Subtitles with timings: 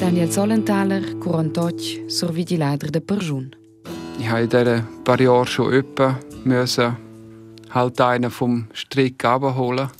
[0.00, 3.54] Daniel Sollenthaler, 48, Survigilader der Perjun.
[4.18, 6.96] Ich habe in diesen paar Jahren schon öppe müssen
[7.68, 9.90] halt einen vom Strick abholen.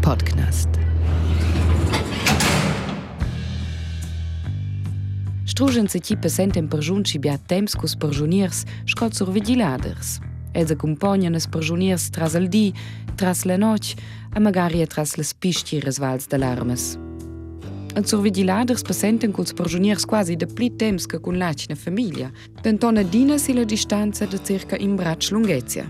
[0.00, 0.68] Podcast.
[5.46, 9.14] Strugens equipe sentem perjun ci bia temps cus perjuniers scot
[10.60, 10.66] sur vigiladers.
[10.66, 12.72] Els accompagnan es perjuniers tras el di,
[13.16, 13.96] tras la noc,
[14.34, 16.98] a magari tras les pistières vals d'alarmes.
[17.96, 22.30] Els survigiladers presenten culs perjuniers quasi de pli temps que cun lacina famiglia,
[22.62, 25.84] dentona dina si la distanza de circa in brac lunghezia.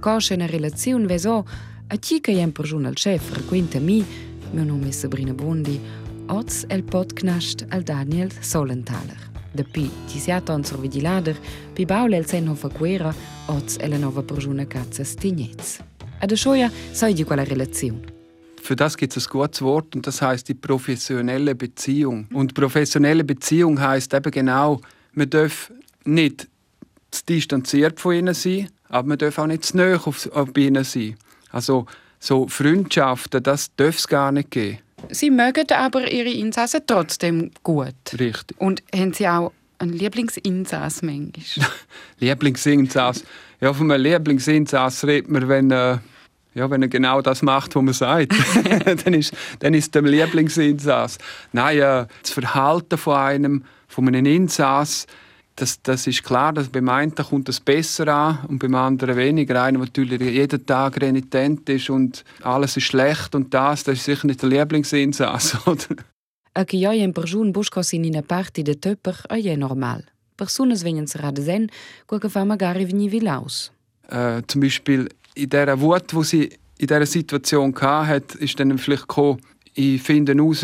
[0.00, 1.44] Cosce na relaziun veso,
[1.88, 4.04] a chi che jem perjun al chef frequenta mi,
[4.52, 5.78] mio nome è Sabrina Bondi,
[6.26, 9.31] oz el podcast al Daniel Solenthaler.
[9.54, 11.36] Da pi ci sia ton survigilader,
[11.74, 13.14] pi baule el sen hova quera,
[13.46, 15.78] oz e la nova perjuna cazza stignez.
[16.20, 18.20] Ad a schoia sai di quella relazione.
[18.62, 22.28] Für das gibt es ein gutes Wort und das heißt die professionelle Beziehung.
[22.32, 24.80] Und professionelle Beziehung heißt eben genau,
[25.14, 25.72] man darf
[26.04, 26.48] nicht
[27.10, 30.84] zu distanziert von ihnen sein, aber man darf auch nicht zu nahe auf, auf ihnen
[30.84, 31.16] sein.
[31.50, 31.86] Also
[32.20, 34.78] so Freundschaften, das darf es gar nicht geben.
[35.10, 37.94] Sie mögen aber ihre Insassen trotzdem gut.
[38.18, 38.60] Richtig.
[38.60, 41.68] Und haben Sie auch einen Lieblingsinsass manchmal?
[42.20, 43.24] Lieblingsinsass.
[43.60, 45.98] Ja, von einem Lieblingsinsass redet man, wenn, äh,
[46.54, 48.32] ja, wenn er genau das macht, was man sagt.
[49.04, 51.18] dann ist, dann ist der Lieblingsinsass.
[51.52, 55.06] Nein, äh, das Verhalten von einem, von einem Insass,
[55.56, 59.62] das, das ist klar, dass beim einen kommt es besser an und beim anderen weniger.
[59.62, 64.04] Einer, der natürlich jeden Tag renitent ist und alles ist schlecht und das, das ist
[64.04, 65.96] sicher nicht der Lieblingsinsass, oder?
[66.54, 70.04] A che io in perjun buscos in parte de töpper a je normal.
[70.36, 71.70] Personas vengono serade sen,
[72.04, 73.72] quel che fa magari veni vilaus.
[74.08, 76.44] Äh, zum Beispiel in dieser Wut, die sie
[76.76, 79.40] in dieser Situation hatte, ist dann vielleicht gekommen,
[79.74, 80.62] ich finde heraus,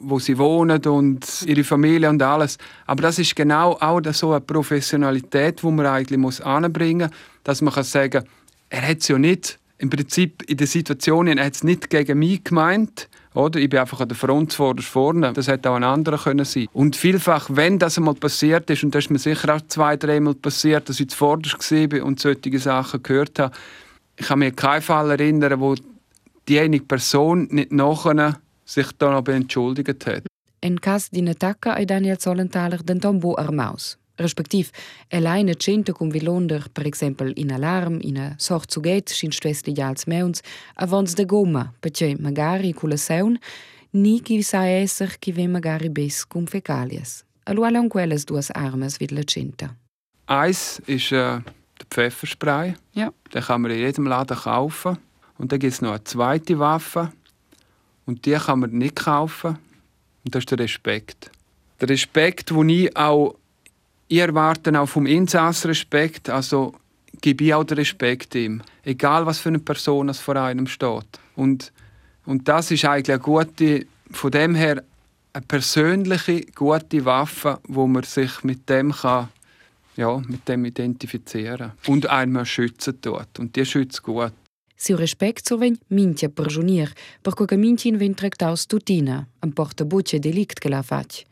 [0.00, 2.56] wo sie wohnen und ihre Familie und alles.
[2.86, 7.62] Aber das ist genau auch so eine Professionalität, die man eigentlich muss anbringen muss, dass
[7.62, 8.24] man kann sagen
[8.68, 12.18] er hat es ja nicht, im Prinzip in der Situation, er hat es nicht gegen
[12.18, 13.60] mich gemeint, oder?
[13.60, 15.32] Ich bin einfach an der Front vorne.
[15.34, 16.66] Das hätte auch ein anderer können sein.
[16.72, 20.34] Und vielfach, wenn das einmal passiert ist, und das ist mir sicher auch zwei, dreimal
[20.34, 23.54] passiert, dass ich zuvorderst war und solche Sachen gehört habe,
[24.18, 25.74] ich kann mich keinen Fall erinnern, wo
[26.48, 30.26] diejenige Person nicht nachher sich da noch entschuldigt hat.
[30.60, 33.96] En cas di attacca ai Daniel Zollenthaler den tombo armaus.
[34.18, 34.70] Respektiv,
[35.10, 40.06] alleine cento cum vilonder, per exempel in alarm, in a sort zuget, schin stwesti als
[40.06, 40.40] meuns,
[40.74, 43.38] avons de gomma, perché magari culla seun,
[43.90, 47.24] ni chi sa esser chi ve magari bes cum fecalias.
[47.44, 49.76] Allora an quelles duas armes vid la centa.
[50.24, 51.40] Eins ist äh,
[51.78, 52.74] der Pfefferspray.
[52.94, 53.12] Ja.
[53.32, 54.98] Den kann man in jedem Laden kaufen.
[55.38, 57.12] Und dann gibt es noch eine zweite Waffe.
[58.06, 59.58] Und die kann man nicht kaufen.
[60.24, 61.30] Und das ist der Respekt.
[61.80, 63.36] Der Respekt, den ich auch
[64.08, 66.30] ich erwarte auch vom Insass Respekt.
[66.30, 66.74] Also
[67.20, 68.62] gebe ich auch den Respekt ihm.
[68.84, 71.18] Egal, was für eine Person es vor einem steht.
[71.34, 71.72] Und,
[72.24, 74.82] und das ist eigentlich eine gute, von dem her
[75.32, 79.28] eine persönliche, gute Waffe, wo man sich mit dem kann,
[79.96, 83.38] ja, mit dem identifizieren und einmal schützen tut.
[83.38, 84.32] Und die schützt gut.
[84.76, 86.90] Siu respect survegn mintia perjunier,
[87.22, 91.22] per quo che mintin ven tractaus tutina, am portabucce delict che la fac.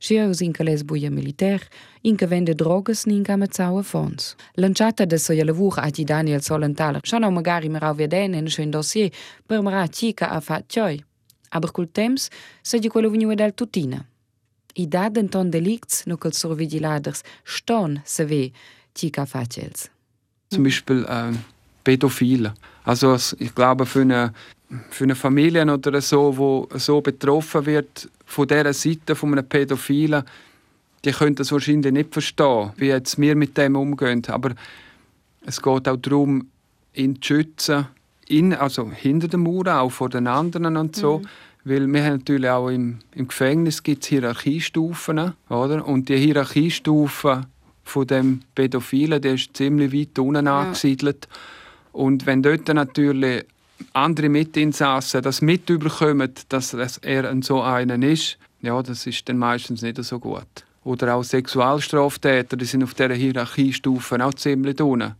[0.00, 1.64] Schiaus in cales buia militaire,
[2.02, 4.34] in che vende drogas nin camazzau a fons.
[4.54, 8.70] Lanciata de soia lavur a di Daniel Solenthaler, schon au magari merau veden en schön
[8.70, 9.12] dossier,
[9.46, 10.98] per mara chica a fa cioi.
[11.50, 12.28] Aber cul temps,
[12.62, 14.04] se di quello veniu del tutina.
[14.74, 18.50] I dat denton delicts, no col survigiladers, ston se ve,
[18.92, 19.88] chica facels.
[20.50, 21.32] Zum Beispiel äh,
[21.88, 22.52] Pädophile.
[22.84, 24.34] Also ich glaube, für eine,
[24.90, 30.22] für eine Familie oder so, wo so betroffen wird von dieser Seite von einem Pädophilen,
[31.02, 34.22] die können das wahrscheinlich nicht verstehen, wie jetzt wir mit dem umgehen.
[34.26, 34.50] Aber
[35.46, 36.48] es geht auch darum,
[36.92, 37.86] ihn zu schützen,
[38.28, 41.20] ihn, also hinter dem Mauer, auch vor den anderen und so.
[41.20, 41.26] Mhm.
[41.64, 45.88] Weil wir haben natürlich auch im, im Gefängnis gibt's Hierarchiestufen, oder?
[45.88, 47.46] Und die Hierarchiestufe
[47.82, 50.60] von dem Pädophilen, der ist ziemlich weit unten ja.
[50.60, 51.26] angesiedelt.
[51.98, 53.44] Und wenn dort natürlich
[53.92, 56.72] andere Mitinsassen das mitbekommen, dass
[57.02, 60.46] er so einen ist, ja, das ist dann meistens nicht so gut.
[60.84, 65.16] Oder auch Sexualstraftäter, die sind auf dieser Hierarchiestufe auch ziemlich unten.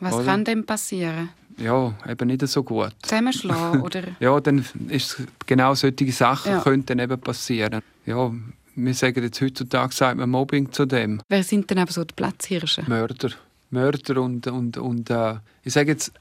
[0.00, 0.24] Was oder?
[0.24, 1.28] kann denn passieren?
[1.58, 2.94] Ja, eben nicht so gut.
[3.02, 4.04] Zusammenschlagen, oder?
[4.18, 6.60] ja, dann ist genau solche Sachen ja.
[6.60, 7.82] könnten eben passieren.
[8.06, 8.32] Ja,
[8.76, 11.20] wir sagen jetzt heutzutage sagt man Mobbing zu dem.
[11.28, 12.82] Wer sind denn aber so die Platzhirsche?
[12.86, 13.32] Mörder.
[13.74, 16.12] Mörder und, und, und äh, ich sage jetzt,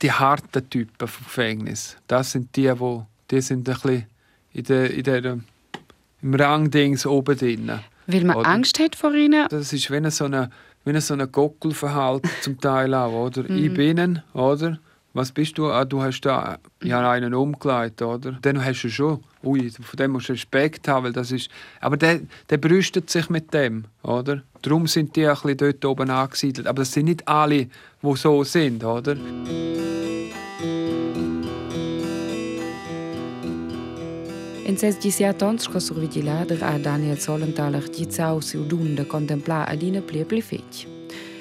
[0.00, 1.96] die harten Typen vom Gefängnis.
[2.06, 4.06] Das sind die, wo die sind ein bisschen
[4.52, 5.38] in der, in der,
[6.22, 7.70] im Rangdings oben drin.
[8.06, 8.48] Weil man oder?
[8.48, 9.46] Angst hat vor ihnen?
[9.48, 10.50] Das ist wie so eine,
[10.84, 13.42] wie so eine Gockelverhalten zum Teil auch, oder?
[13.48, 13.58] Mhm.
[13.58, 14.78] Ich bin, oder?
[15.14, 15.70] Was bist du?
[15.70, 18.38] Ah, du hast da, habe einen umgelegt, oder?
[18.40, 21.50] Dann hast du schon, ui, von dem musst du Respekt haben, weil das ist,
[21.80, 24.42] aber der, der brüstet sich mit dem, oder?
[24.62, 26.66] Darum sind die ein dort oben angesiedelt.
[26.66, 27.66] Aber das sind nicht alle,
[28.02, 29.16] die so sind, oder?
[34.82, 40.40] Ses disiatons co survigilader a Daniel Solenthaler dizau siu dun de contemplar adina plie pli
[40.42, 40.80] fetg.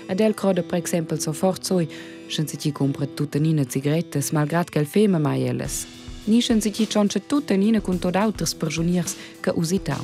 [0.09, 1.87] Adel crode per exempel so fort soi,
[2.31, 5.85] Schën se ti compret tutta nina cigarettas, malgrat qu'el feme mai ellas.
[6.23, 9.97] Ni schën se ti tschontsche tutta nina cun tot auters perjuniers ca usita.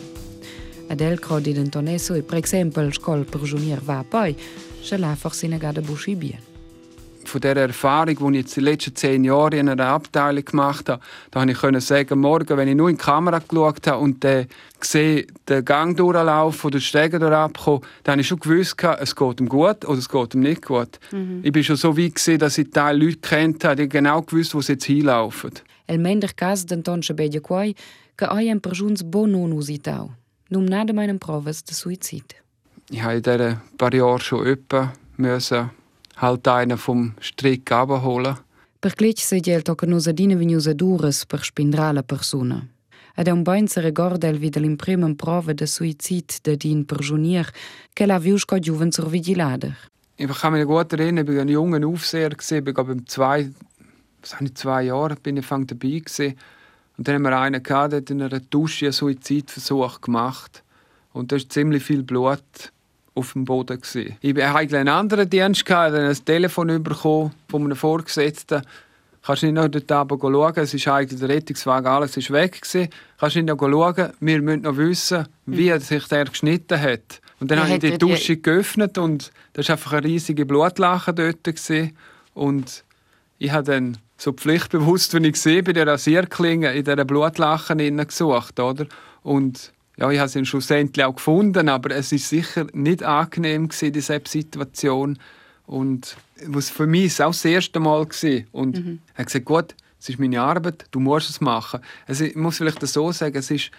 [0.89, 4.35] Ad el crodi d'Antonesso e, per exempel, scol perjunier va poi,
[4.81, 6.56] ce la forsina gada busci bien.
[7.27, 11.01] Von der Erfahrung, die ich jetzt die letzten zehn Jahre in einer Abteilung gemacht habe,
[11.31, 14.23] da konnte ich können sagen, morgen, wenn ich nur in die Kamera geschaut habe und
[14.23, 14.47] dann
[14.81, 19.39] sehe, den Gang durchlaufen oder die Stege durchabkommen, dann habe ich schon gewusst, es geht
[19.39, 20.99] ihm gut oder es geht ihm nicht gut.
[21.11, 21.41] Mhm.
[21.43, 24.55] Ich bin schon so weit gewesen, dass ich Teil Leute kennt habe, die genau gewusst,
[24.55, 25.51] wo sie jetzt hinlaufen.
[25.87, 27.73] El mender cas d'Anton Chabedia quai,
[28.17, 30.11] que oi en perjuns bon non usitau.
[30.49, 32.35] Num nada meinen Proves de Suizid.
[32.89, 35.69] Ich habe in diesen paar Jahren schon öppe müssen
[36.17, 38.37] halt einen vom Strick abholen.
[38.79, 42.67] Per se gel toca nos adina vegnusa dures per spindrar la persona.
[43.15, 47.51] Ed è un bain se recorda el vid l'imprima prova de suicid de din perjunier
[47.93, 49.75] che la viu sco giuven zur vigilader.
[50.17, 53.51] Ich kann mich gut erinnern, ich war ein junger Aufseher, ich glaube zwei,
[54.53, 56.35] zwei Jahre bin ich fang dabei gewesen.
[56.97, 60.63] Und dann haben wir einen gehabt, der in einer Dusche einen Suizidversuch gemacht.
[61.13, 62.71] Und da ist ziemlich viel Blut
[63.17, 63.81] auf dem Boden.
[63.81, 64.15] Gewesen.
[64.21, 68.61] Ich hatte einen anderen Dienst, gehabt, ein Telefon bekommen von einem Vorgesetzten.
[69.25, 70.53] Kannst du nicht noch dort oben schauen?
[70.55, 72.61] Es ist eigentlich der Rettungswagen, alles ist weg.
[72.61, 72.89] Gewesen.
[73.19, 74.13] Kannst du nicht noch schauen?
[74.19, 75.79] Wir müssen noch wissen, wie mhm.
[75.79, 77.21] sich der geschnitten hat.
[77.39, 78.41] Und dann habe ich die Dusche die...
[78.41, 81.43] geöffnet und da war einfach eine riesige Blutlache dort.
[81.43, 81.97] Gewesen.
[82.33, 82.83] Und
[83.37, 88.59] ich habe dann so pflichtbewusst, wenn ich sehe, bei der Rasierklinge in dieser Blutlache gesucht.
[88.59, 88.85] Oder?
[89.23, 93.91] Und ja, ich habe sie schlussendlich auch gefunden, aber es ist sicher nicht angenehm gewesen,
[93.91, 95.17] diese Situation.
[95.65, 96.15] Und
[96.45, 98.47] was für mich ist auch das erste Mal gewesen.
[98.51, 98.99] Und mhm.
[99.15, 101.81] er hat gesagt, gut, es ist meine Arbeit, du musst es machen.
[102.05, 103.71] Also ich muss vielleicht so sagen, es ist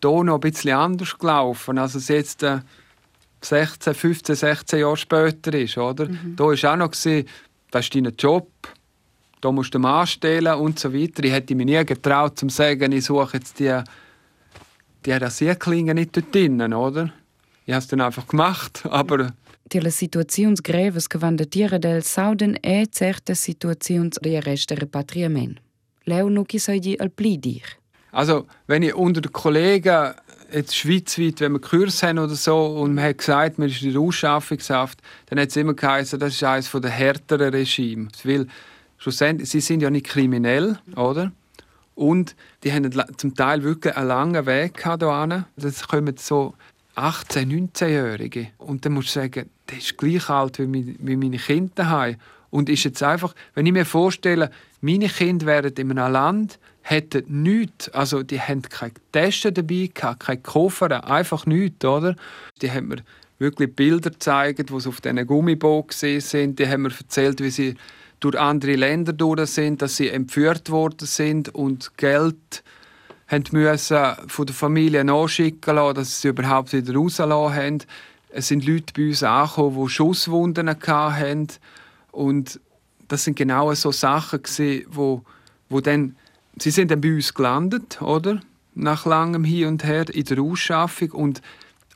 [0.00, 2.60] hier noch ein bisschen anders gelaufen, als es jetzt äh,
[3.40, 6.08] 16, 15, 16 Jahre später ist, oder?
[6.08, 6.36] Mhm.
[6.36, 7.26] Da war auch noch gewesen,
[7.72, 8.48] das ist dein Job,
[9.40, 11.24] da musst du Mann anstellen und so weiter.
[11.24, 13.82] Ich hätte mich nie getraut, zu sagen, ich suche jetzt die
[15.06, 17.12] die Rasierklinge nicht dort drinnen, oder?
[17.64, 19.32] Ich habe es dann einfach gemacht, aber...
[19.72, 25.58] Die situazioni greves che van tiere del sauden è certe situazioni di arrest e repatriament.
[26.04, 27.64] Leo nu chi sei di al pli dir.
[28.12, 30.14] Also, wenn ich unter den Kollegen
[30.52, 33.92] jetzt schweizweit, wenn wir Kurs haben oder so und man hat gesagt, man ist in
[33.92, 38.08] der Ausschaffungshaft, dann hat es immer geheißen, das ist eines der härteren Regime.
[38.22, 38.46] Weil
[38.98, 41.32] schlussendlich, sie sind ja nicht kriminell, oder?
[41.96, 45.46] Und die haben zum Teil wirklich einen langen Weg hierher.
[45.56, 46.54] Das kommen so
[46.94, 48.48] 18-, 19-Jährige.
[48.58, 52.16] Und dann musst du sagen, der ist gleich alt wie meine Kinder daheim.
[52.50, 54.50] Und ist jetzt einfach, wenn ich mir vorstelle,
[54.80, 60.40] meine Kinder wären in einem Land, hätten nichts, also die haben keine Taschen dabei keine
[60.40, 62.14] Koffer, einfach nichts, oder?
[62.62, 62.98] Die haben mir
[63.38, 66.58] wirklich Bilder gezeigt, wo sie auf diesen Gummibooten sind.
[66.58, 67.74] Die haben mir erzählt, wie sie
[68.20, 72.62] durch andere Länder durch sind, dass sie entführt worden sind und Geld
[73.28, 77.78] haben müssen von der Familie nachschicken lassen, dass sie überhaupt wieder rausgelassen haben.
[78.28, 81.48] Es sind Leute bei uns angekommen, die Schusswunden hatten.
[82.12, 82.60] Und
[83.08, 84.40] das sind genau so Sachen,
[84.88, 85.22] wo,
[85.68, 86.16] wo dann,
[86.58, 88.40] sie sind dann bei uns gelandet, oder?
[88.74, 91.10] Nach langem Hin und Her in der Ausschaffung.
[91.12, 91.42] Und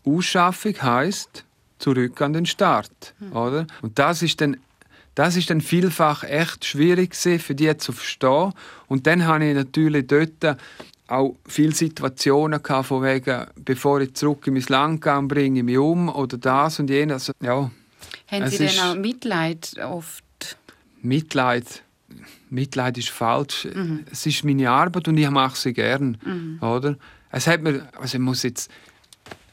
[0.05, 1.45] Ausschaffung heißt
[1.79, 3.37] zurück an den Start, hm.
[3.37, 3.67] oder?
[3.83, 4.57] Und das ist dann
[5.15, 8.53] das ist dann vielfach echt schwierig für die zu verstehen.
[8.87, 10.57] Und dann habe ich natürlich dort
[11.09, 15.65] auch viele Situationen gehabt, von wegen, bevor ich zurück in mein Land gehe, bringe ich
[15.65, 17.31] mich um oder das und jenes.
[17.31, 17.71] Also, ja,
[18.29, 20.25] Haben Sie denn auch Mitleid oft?
[21.03, 21.83] Mitleid,
[22.49, 23.67] Mitleid ist falsch.
[23.75, 24.05] Mhm.
[24.11, 26.59] Es ist meine Arbeit und ich mache sie gern, mhm.
[26.63, 26.97] oder?
[27.33, 28.71] Es hat mir, also ich muss jetzt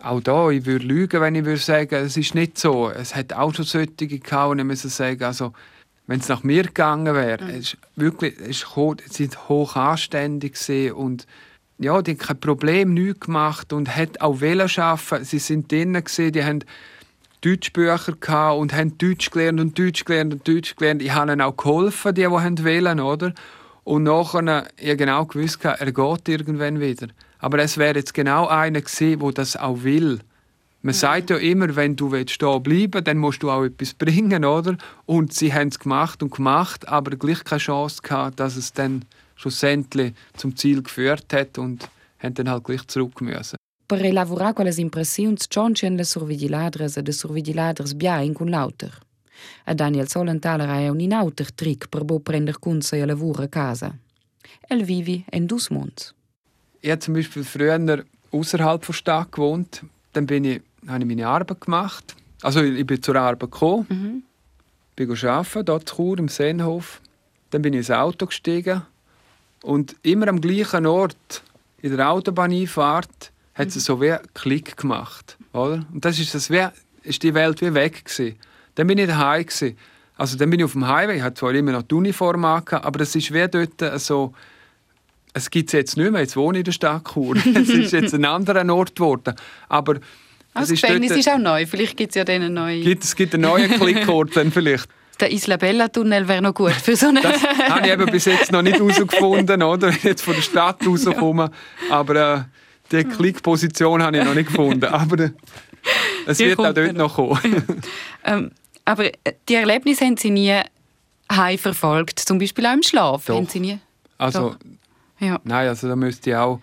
[0.01, 2.89] auch da, ich würde lügen, wenn ich würde sagen, es ist nicht so.
[2.89, 5.53] Es hat auch schon solche gehabt, und ich muss sagen, also,
[6.05, 7.49] wenn es nach mir gegangen wäre, mhm.
[7.49, 8.65] es wirklich, es
[9.09, 10.57] sind hoch anständig
[10.93, 11.27] und
[11.79, 15.25] ja, die haben kein Problem nichts gemacht und hat auch wollen arbeiten.
[15.25, 16.63] Sie sind drinnen gewesen, die haben
[17.41, 21.03] Deutschbücher und haben Deutsch gelernt und Deutsch gelernt und Deutsch gelernt.
[21.03, 23.33] Ich habe ihnen auch geholfen, die, die wollen, oder?
[23.83, 27.07] Und nachher ich genau gewusst, er geht irgendwann wieder.
[27.39, 30.19] Aber es wäre jetzt genau einer gewesen, der das auch will.
[30.81, 30.99] Man mhm.
[30.99, 34.77] sagt ja immer, wenn du stehen bleiben dann musst du auch etwas bringen, oder?
[35.05, 39.03] Und sie haben es gemacht und gemacht, aber gleich keine Chance gehabt, dass es dann
[39.35, 41.89] schlussendlich zum Ziel geführt hat und
[42.19, 43.57] haben dann halt gleich zurück müssen.
[43.87, 48.91] Per elaborar quelles impressiuns tschonchen le survigiladres e de survigiladres biain cun lauter.
[49.63, 53.93] A Daniel Solenthaler ha un inauter trick per bo prender kunze e lavur a casa.
[54.67, 56.16] El vivi en dus monds.
[56.87, 59.83] Ich habe zum Beispiel früher außerhalb der Stadt gewohnt.
[60.13, 62.15] Dann bin ich, habe ich meine Arbeit gemacht.
[62.41, 64.23] Also ich bin zur Arbeit gekommen, mhm.
[64.95, 67.01] bin arbeiten, dort Chur, im Seenhof.
[67.49, 68.83] Dann bin ich ins Auto gestiegen
[69.63, 71.43] und immer am gleichen Ort
[71.81, 73.79] in der Autobahneinfahrt hat es mhm.
[73.81, 75.35] so wie einen Klick gemacht.
[75.51, 75.85] Oder?
[75.91, 76.67] Und das ist, das wie,
[77.03, 78.05] ist die Welt wie weg.
[78.05, 78.37] Gewesen.
[78.75, 79.45] Dann bin ich daheim.
[79.45, 79.77] Gewesen.
[80.15, 82.63] Also dann bin ich auf dem Highway, ich hatte zwar immer noch die Uniform an,
[82.69, 84.33] aber es ist wie dort so,
[85.37, 87.35] es gibt es jetzt nicht mehr, jetzt wohne ich in der Stadt Chur.
[87.55, 89.35] es ist jetzt ein anderer Ort geworden.
[89.69, 89.95] Aber
[90.53, 92.83] das Gefängnis ist auch neu, vielleicht gibt es ja dann einen neuen...
[92.83, 94.89] Gibt, es gibt einen neuen Klickort dann vielleicht.
[95.19, 97.21] Der Isla Bella Tunnel wäre noch gut für so eine...
[97.21, 99.91] Das habe ich eben bis jetzt noch nicht herausgefunden, oder?
[100.03, 101.49] Jetzt von der Stadt rauskomme.
[101.89, 102.41] Aber äh,
[102.91, 104.85] die Klickposition habe ich noch nicht gefunden.
[104.85, 105.31] Aber äh,
[106.27, 107.63] es wird auch dort noch kommen.
[108.25, 108.51] ähm,
[108.85, 110.61] aber äh, die Erlebnisse haben Sie nie
[111.31, 113.25] heim verfolgt, zum Beispiel auch im Schlaf?
[113.25, 113.35] Doch.
[113.35, 113.79] Haben Sie nie?
[114.17, 114.55] Also,
[115.19, 115.39] ja.
[115.43, 116.59] nein, also da müsste ich auch...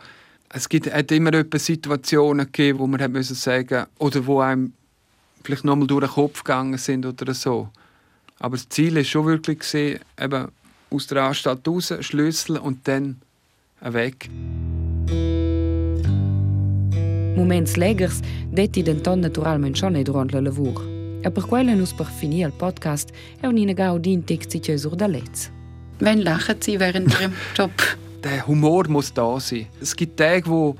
[0.57, 4.73] Es gibt, hat immer Situationen gegeben, wo man hat müssen sagen oder wo einem
[5.43, 7.69] vielleicht nochmal durch den Kopf gegangen sind oder so.
[8.39, 10.49] Aber das Ziel war schon wirklich, gewesen, eben
[10.91, 13.21] aus der Anstalt raus, Schlüssel und dann
[13.81, 14.31] weg.
[17.37, 18.21] Moments legers
[18.53, 20.81] detti denton naturalment schon nicht durant la lavur.
[21.23, 25.07] E per quella nus per finire il podcast è un inegau din texti sur da
[25.07, 25.51] letz.
[25.99, 27.73] Wenn lachen Sie während Ihrem Job?
[28.25, 29.67] Der Humor muss da sein.
[29.81, 30.77] Es gibt Tage, wo,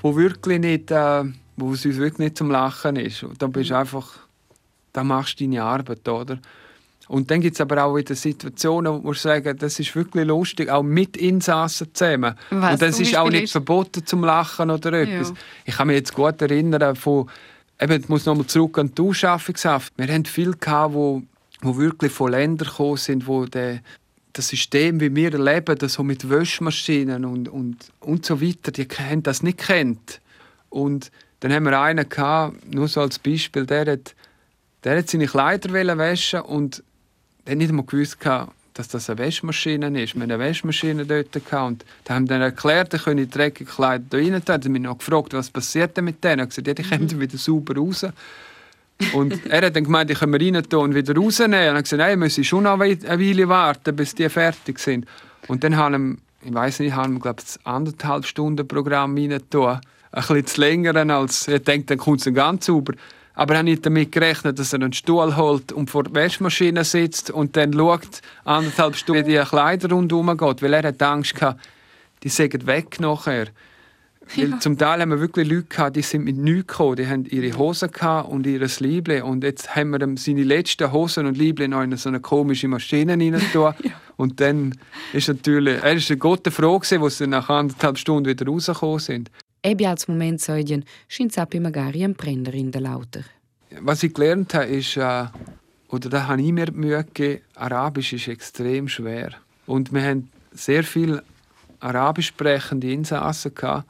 [0.00, 1.24] wo wirklich nicht, äh,
[1.56, 3.22] wo es uns wirklich nicht zum Lachen ist.
[3.22, 4.18] Und dann bist du einfach,
[4.92, 6.38] da machst du deine Arbeit, oder?
[7.08, 10.70] Und dann gibt es aber auch wieder Situationen, wo ich sagen, das ist wirklich lustig,
[10.70, 12.34] auch mit Insassen zusammen.
[12.50, 15.30] Was, und das ist auch nicht verboten zum Lachen oder etwas.
[15.30, 15.34] Ja.
[15.64, 17.28] Ich kann mich jetzt gut erinnern von,
[17.80, 19.92] eben, ich muss nochmal zurück an die Ausschaffungshaft.
[19.96, 21.22] Wir hatten viele, gehabt, wo,
[21.60, 23.80] wo wirklich von Ländern gekommen sind, wo der,
[24.32, 28.86] das System, wie wir leben, das so mit Wäschmaschinen und, und, und so weiter, die
[28.86, 30.20] haben das nicht kennt.
[30.70, 31.10] Und
[31.40, 34.14] dann haben wir einen gehabt, nur so als Beispiel, der hat,
[34.84, 36.82] der hat seine Kleider waschen und
[37.44, 38.18] dann nicht einmal gewusst,
[38.74, 40.14] dass das eine Waschmaschine ist.
[40.14, 44.16] Wir hatten eine Waschmaschine dort und da haben dann erklärt, ich könne dreckige Kleider da
[44.18, 44.42] rein tun.
[44.44, 46.40] Dann haben mich noch gefragt, was passiert denn mit denen?
[46.40, 48.06] Ich gesagt, ja, die kommen wieder sauber raus.
[49.14, 51.58] Und er hat dann gemeint, ich können wir rein tun und wieder rausnehmen.
[51.58, 55.06] Und er hat gesagt, nein, müssen schon noch eine Weile warten, bis die fertig sind.
[55.48, 59.40] Und dann haben wir, ich weiß nicht, haben wir, glaube ich, anderthalb Stunden Programm rein
[59.50, 59.78] tun.
[60.12, 62.94] Ein bisschen zu länger als, ich denke, dann kommt es ganz sauber.
[63.34, 66.84] Aber er hat nicht damit gerechnet, dass er einen Stuhl holt und vor der Waschmaschine
[66.84, 70.62] sitzt und dann schaut, anderthalb Stunden, wie die Kleider rundherum geht.
[70.62, 71.60] Weil er hat Angst gehabt,
[72.22, 73.46] die sägen weg nachher.
[74.36, 74.58] Ja.
[74.60, 76.96] zum Teil haben wir wirklich Leute gehabt, die sind mit nichts gekommen.
[76.96, 77.90] Die haben ihre Hosen
[78.28, 79.22] und ihr Liebling.
[79.22, 83.12] Und jetzt haben wir seine letzten Hosen und Liebling noch in so eine komische Maschine
[83.12, 83.74] rein ja.
[84.16, 84.78] Und dann
[85.12, 89.30] ist natürlich, er ist eine gute Frage, wo sie nach anderthalb Stunden wieder rausgekommen sind.
[89.62, 93.20] Ebbe als Moment sagen, scheint es magari ein Brenner in der Lauter.
[93.80, 95.26] Was ich gelernt habe, ist, äh,
[95.88, 99.32] oder da habe ich mir Mühe gegeben, Arabisch ist extrem schwer.
[99.66, 101.22] Und wir haben sehr viele
[101.80, 103.88] arabisch sprechende Insassen gehabt.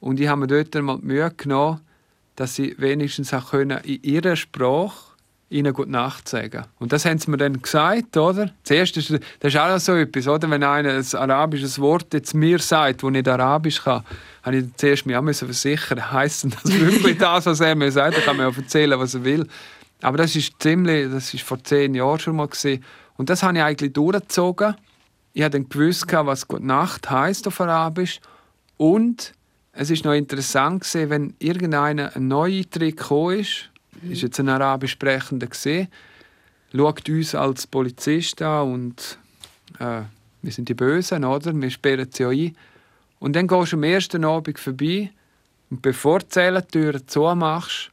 [0.00, 1.80] Und ich habe mir dort mal die Mühe genommen,
[2.36, 5.08] dass sie wenigstens auch können in ihrer Sprache
[5.50, 6.64] ihnen gute Nacht sagen.
[6.78, 8.50] Und das haben sie mir dann gesagt, oder?
[8.64, 10.48] Zuerst ist das ist auch so etwas, oder?
[10.50, 14.04] Wenn einer ein arabisches Wort jetzt mir sagt, das nicht arabisch kann,
[14.42, 18.16] habe ich zuerst mich auch versichern heisst das wirklich das, was er mir sagt?
[18.16, 19.46] Dann kann man ja erzählen, was er will.
[20.02, 22.84] Aber das ist ziemlich, das ist vor zehn Jahren schon mal gewesen.
[23.16, 24.76] Und das habe ich eigentlich durchgezogen.
[25.32, 28.20] Ich habe dann gewusst, was Gute Nacht heisst auf Arabisch.
[28.76, 29.32] Und
[29.80, 33.70] es ist noch interessant gewesen, wenn irgendeiner ein Neueintritt gekommen ist,
[34.02, 34.10] mhm.
[34.10, 35.86] ist jetzt ein Arabisch sprechender gesehen,
[36.74, 39.18] schaut uns als Polizist an und
[39.78, 40.02] äh,
[40.42, 41.54] wir sind die Bösen, oder?
[41.54, 42.56] Wir sperren sie ein.
[43.20, 45.12] Und dann gehst du am ersten Abend vorbei
[45.70, 47.92] und bevor du die Zellentüre zumachst,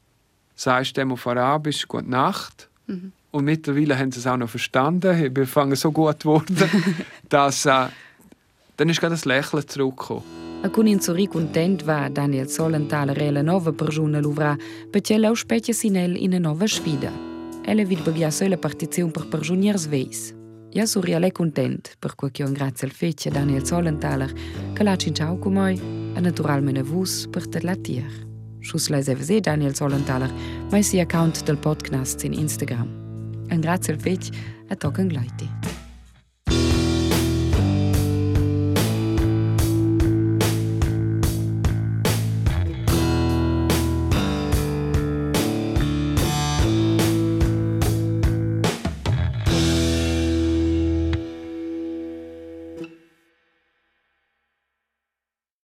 [0.56, 2.68] sagst du dem auf Arabisch «Gute Nacht».
[2.88, 3.12] Mhm.
[3.30, 5.36] Und mittlerweile haben sie es auch noch verstanden.
[5.36, 6.58] Wir fangen so gut worden,
[7.30, 7.90] dass äh,
[8.78, 10.45] dann ist gerade das Lächeln zurückgekommen.
[10.66, 14.58] A con in sorri content va Daniel Solenthaler e la nova persona l'uvra
[14.90, 17.12] perché lau specchia sinel in una nova sfida.
[17.64, 20.34] Ella vid bevia sola partizione per personiers veis.
[20.72, 24.34] Ja sorri alle content per quel che un grazie al fece Daniel Solenthaler
[24.74, 25.80] che la cinciau con moi
[26.16, 28.12] e naturalmente vus per te la tier.
[28.60, 30.34] Schus la se Daniel Solenthaler,
[30.72, 32.88] mai si account del podcast in Instagram.
[33.52, 34.32] Un grazie al fece
[34.68, 35.75] e tocken gleiti.